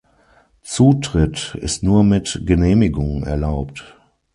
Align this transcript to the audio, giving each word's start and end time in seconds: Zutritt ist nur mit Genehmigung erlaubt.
Zutritt 0.63 1.53
ist 1.61 1.83
nur 1.83 2.03
mit 2.03 2.41
Genehmigung 2.45 3.21
erlaubt. 3.23 3.99